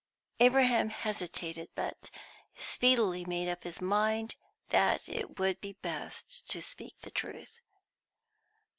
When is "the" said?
7.01-7.11